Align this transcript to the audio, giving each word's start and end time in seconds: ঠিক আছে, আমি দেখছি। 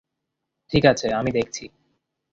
ঠিক 0.73 0.83
আছে, 0.85 1.07
আমি 1.13 1.31
দেখছি। 1.31 1.63